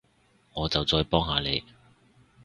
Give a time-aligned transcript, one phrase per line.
[0.53, 1.63] 我就再幫下你